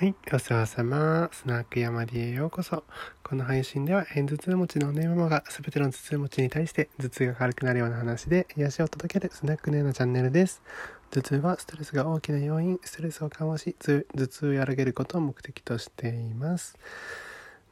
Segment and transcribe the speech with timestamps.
[0.00, 1.28] はい、お世話様。
[1.30, 2.84] スナック山 D へようこそ。
[3.22, 10.62] この配信では、片頭痛持ちのおねママが全ての頭痛持ちに対して頭痛が軽くなるような話で癒しを届けるスナックのようなチャンネルです。
[11.10, 16.78] 頭痛はストレスが大きな要因、ストレスを緩和し、頭痛を和らげることを目的としています。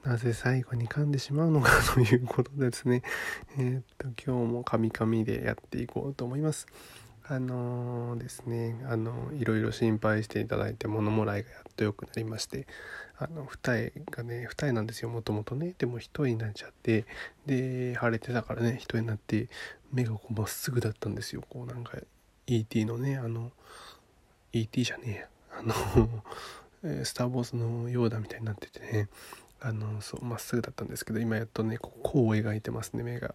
[0.04, 3.04] なぜ最後に噛んでしまうのかということですね。
[3.56, 6.66] えーっと、今日もカミカミでやっていこうと思います。
[7.30, 12.66] あのーですねあのいろいろ心配していただいて物もらいがやっと良くなりまして
[13.18, 15.74] あの二重がね二重なんですよもともとね。
[15.76, 17.04] でも一重になっちゃって
[17.46, 19.48] で腫れてたからね一重になって
[19.92, 21.42] 目がこうまっすぐだったんですよ。
[21.50, 21.98] こうなんか
[22.46, 23.50] ET のねあの
[24.52, 25.28] ET じゃねえや。
[25.60, 29.08] あのスター・ウォーズのヨーダみたいになっててね。
[29.60, 33.34] あのそうまっすぐだったんですけど今やっとねこうを描いてますね目が。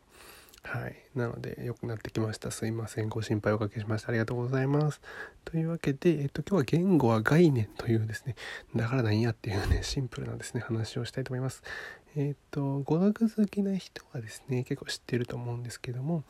[0.63, 0.95] はい。
[1.13, 2.49] なので、良くなってきました。
[2.49, 3.09] すいません。
[3.09, 4.09] ご心配おかけしました。
[4.09, 5.01] ありがとうございます。
[5.43, 8.35] というわけで、えっと、今日は言語は概念というですね、
[8.75, 11.63] だからなんやっていうね、シンプルなですね、話をしたいと思います。
[12.15, 16.23] えっと、語学好きな人はですね、結構知ってると思うんですけども、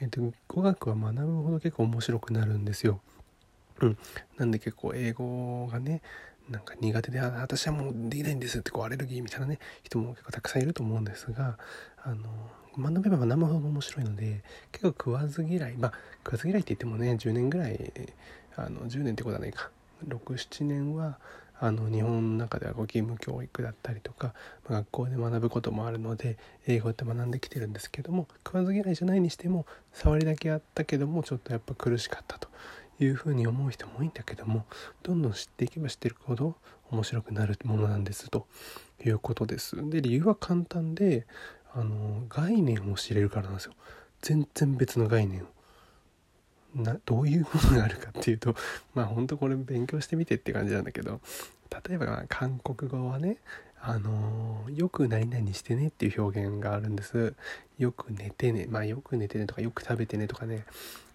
[0.00, 3.00] えっと、語学は学ぶほど結構面白くなるんですよ。
[3.80, 3.98] うん。
[4.38, 6.02] なんで結構英語がね、
[6.48, 11.58] なんか苦手で、私はもうできないんですってこうアレルギーみたいなね、人も結構たくさんいると思うんですが、
[12.02, 15.92] あの、学べば学ぶほど面白いので結構食わず嫌いまあ
[16.24, 17.92] 食わず嫌いって言ってもね10年ぐらい
[18.56, 19.70] あの10年ってことはないか
[20.08, 21.18] 67年は
[21.58, 24.34] あの日本の中では義務教育だったりとか、
[24.68, 32.48] 学校で学ぶこともあるので英語って学んできてるんですけども食わず嫌いじゃないにしても触りだけあったけどもちょっとやっぱ苦しかったと
[33.00, 34.66] いうふうに思う人も多いんだけども
[35.02, 36.56] どんどん知っていけば知っていくほど
[36.90, 38.46] 面白くなるものなんですと
[39.04, 39.76] いうことです。
[39.90, 41.26] で理由は簡単で
[41.76, 43.74] あの概念を知れるからなんですよ。
[44.22, 45.46] 全然別の概念を。
[46.74, 48.54] などういうものがあるかっていうと
[48.94, 51.20] まあ本当これ勉強してみてって感じなんだけど
[51.88, 53.38] 例えば韓国語はね
[53.80, 57.34] あのよく何々してねっていう表現があるんです。
[57.78, 60.64] よく寝てねまあよく寝てねとかよく食べてねとかね。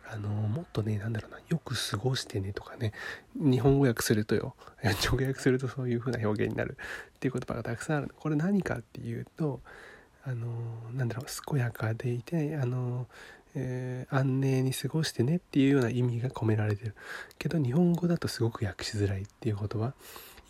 [0.10, 2.94] あのもっとねなんだろうなよく過ごしてねとかね。
[3.36, 4.56] 日本語訳するとよ。
[5.04, 6.78] 直訳するとそういう風な表現になる
[7.16, 8.14] っていう言葉がたくさんある。
[8.18, 9.62] これ何かっていうと
[10.24, 10.48] あの
[10.94, 13.08] なんだろう健やかでいてあの、
[13.56, 16.96] えー安寧に過ごしてねっていうような意味が込められてる。
[17.38, 19.94] けど日本語だとすごく訳しづらいっていう言葉。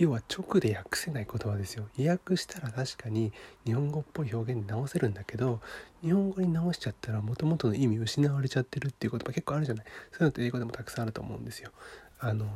[0.02, 1.88] 要は直で訳せない言葉ですよ。
[2.00, 3.32] 訳したら確かに
[3.66, 5.62] 日本語っぽい表現に直せるんだけど
[6.02, 9.86] 日本語に直しちゃったら元々の意味失われちゃってるっていう言葉結構あるじゃない。
[9.86, 11.72] そういうのって英語でもたくさんあると思うんですよ。
[12.20, 12.48] あの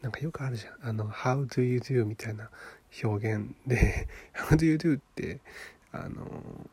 [0.00, 0.88] なんかよくあるじゃん。
[0.88, 2.48] あの「How do you do」みたいな
[3.02, 5.40] 表現で「How do you do」って
[5.94, 6.68] あの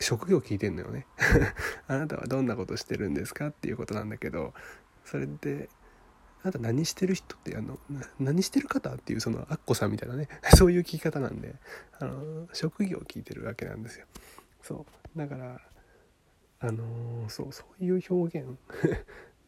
[0.00, 1.06] 職業聞いてんのよね。
[1.88, 4.54] あなたはどんなことしてるんですかっていうことなんだけど
[5.04, 5.68] それで
[6.42, 7.78] あなた何してる人ってあの
[8.20, 11.56] 何してる方っていうそのアッコさんみたいなね そういう聞き方なんで
[11.98, 14.06] あの職業を聞いてるわけなんですよ。
[14.62, 15.18] そう。
[15.18, 15.60] だから
[16.60, 18.58] あのそうそういう表現。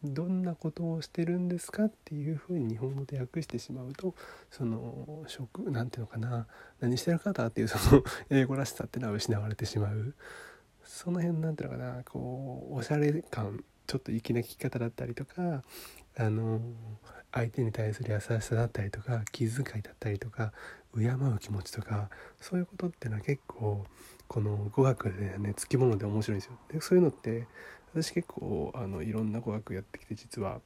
[0.03, 4.15] どんなことをしてるんですかっていうふうに日本語で訳してしまうと
[4.49, 6.47] その職なんていうのかな
[6.79, 10.15] 何してる方っていうその 英語らしさっていうのは失われてしまう
[10.83, 15.63] その辺なんていうのかなこうおしゃれ感ちょっと粋な聞き方だったりとか
[16.17, 16.61] あの
[17.31, 20.51] 相手に対する優しさだったりとか気遣いだったりとか
[20.95, 23.85] 敬う気持ちとかそういうことっていうのは結構
[24.27, 26.57] この語学でねつきもので面白いんですよ。
[26.71, 27.47] でそういうのって
[27.93, 30.59] 私結構あのいろんな語学やってきて実は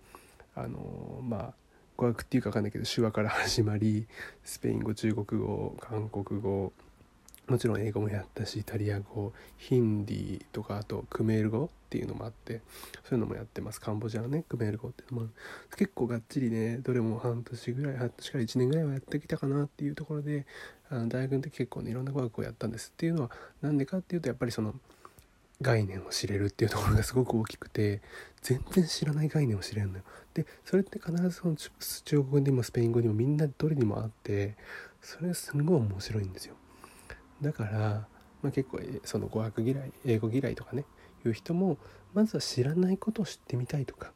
[0.56, 1.54] あのまあ
[1.98, 4.08] 語学っていうか分かんないけど手話から始まり
[4.44, 6.74] スペイン語中国語韓国語
[7.48, 12.62] もちろん英語もやったしイタリア語ヒンディーとかあとクメール語っていうのもあって
[13.04, 13.80] そういうのもやってます。
[13.80, 15.28] カンボジアのねクメール語っていうのも
[15.78, 20.46] 結構がっちりねどれも半年ぐらい半年から1年ぐらいはやってきたかなっていうところで
[20.90, 22.90] あの大学の時結構ねいろんな語学をやったんです。
[22.90, 23.32] っていうのは
[23.62, 24.74] なんでかっていうとやっぱりその
[25.62, 28.02] 概念を知れるっていうところがすごく大きくて
[28.42, 30.04] 全然知らない概念を知れるのよ。
[30.34, 31.70] でそれって必ずその中
[32.18, 34.56] 国語にもスペイン語にもみんなどれにもあって
[35.02, 36.56] それすんごい面白いんですよ。
[37.42, 38.08] だから、
[38.42, 40.86] まあ、結構その語学嫌い英語嫌いとかね
[41.26, 41.78] いう人も
[42.14, 44.12] まずは知らないことを知ってみたいとか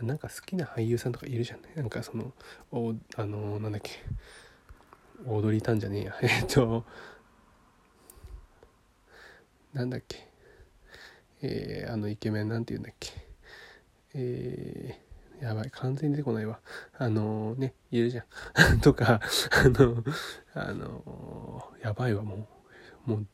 [0.00, 2.32] なんか好きな俳優さんとかいるじゃんねなんかその
[2.72, 3.90] おあのなんだっけ？
[5.26, 6.84] オードリー・タンじゃねえや えっと
[9.72, 10.28] なんだっけ？
[11.46, 13.10] えー、あのイケメンなんて言うんだっけ。
[14.14, 16.58] えー、やばい完全に出てこないわ。
[16.96, 18.24] あのねいるじゃ
[18.72, 18.80] ん。
[18.80, 19.20] とか
[19.52, 20.02] あの
[20.54, 22.48] あのやばいわも
[23.06, 23.10] う。
[23.10, 23.26] もう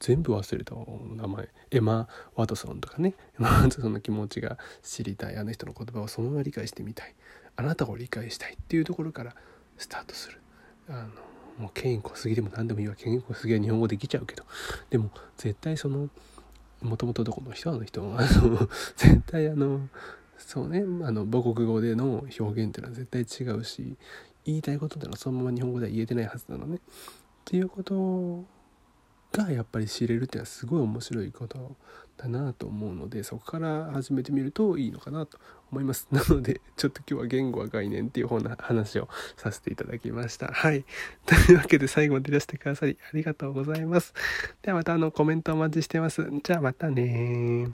[0.00, 1.48] 全部忘れた名前。
[1.70, 3.14] エマ・ワトソンとかね。
[3.38, 5.36] エマ・ワトソンの気持ちが知りたい。
[5.36, 7.14] あの人の言葉をそのまま理解してみたい。
[7.54, 8.54] あなたを理解したい。
[8.54, 9.36] っていうところから
[9.78, 10.40] スタートする。
[10.88, 11.08] あの
[11.58, 12.96] もう権威小杉でも何でもいいわ。
[12.96, 14.44] 権威小杉は日本語できちゃうけど。
[14.90, 16.10] でも絶対その
[16.82, 17.70] もともとどこの人？
[17.70, 19.88] あの人あの 絶対あの
[20.38, 20.80] そうね。
[21.04, 23.96] あの母国語での表現っていうのは絶対違うし
[24.44, 26.76] 言いたいことっていうのはそのまま日本語では言えてないはずなのね。
[26.76, 26.78] っ
[27.44, 28.44] ていうことを
[29.32, 31.76] がやっぱり知れるっていうのはすごい面白いこと
[32.16, 35.38] だなと思うのでそこから始めてみるといいのかなと
[35.70, 36.06] 思います。
[36.12, 40.48] なのでちょっと今日は言語は概念っていう方の話をさせていただきました。
[40.48, 40.84] はい。
[41.26, 44.12] というわけで最後までいらしてくださりありがとうございます。
[44.62, 46.26] ではまたあのコメントお待ちしてます。
[46.42, 47.70] じゃあまたね